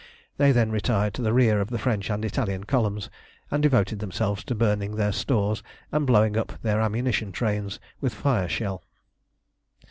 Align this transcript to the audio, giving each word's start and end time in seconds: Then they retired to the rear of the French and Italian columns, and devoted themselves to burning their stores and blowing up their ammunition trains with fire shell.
Then 0.37 0.53
they 0.55 0.65
retired 0.65 1.13
to 1.13 1.21
the 1.21 1.31
rear 1.31 1.61
of 1.61 1.69
the 1.69 1.77
French 1.77 2.09
and 2.09 2.25
Italian 2.25 2.63
columns, 2.63 3.11
and 3.51 3.61
devoted 3.61 3.99
themselves 3.99 4.43
to 4.45 4.55
burning 4.55 4.95
their 4.95 5.11
stores 5.11 5.61
and 5.91 6.07
blowing 6.07 6.35
up 6.35 6.59
their 6.63 6.81
ammunition 6.81 7.31
trains 7.31 7.79
with 7.99 8.11
fire 8.15 8.49
shell. 8.49 8.83